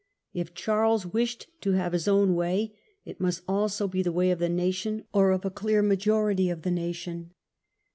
[0.33, 4.39] If Charles wished to have his own way it must also be the way of
[4.39, 7.35] the nation, or of a clear majority of the nation.